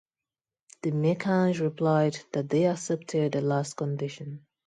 [0.81, 4.47] The Meccans replied that they accepted the last condition.